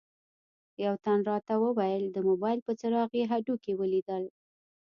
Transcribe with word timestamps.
یوه 0.83 0.95
تن 1.05 1.19
راته 1.29 1.53
وویل 1.63 2.03
د 2.11 2.17
موبایل 2.29 2.59
په 2.67 2.71
څراغ 2.79 3.09
یې 3.19 3.25
هډوکي 3.31 3.73
ولیدل. 3.75 4.23